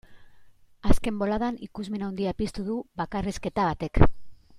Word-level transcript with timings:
Azken 0.93 1.19
boladan 1.23 1.59
ikusmin 1.67 2.05
handia 2.07 2.33
piztu 2.39 2.65
du 2.71 2.79
bakarrizketa 3.03 3.67
batek. 3.73 4.01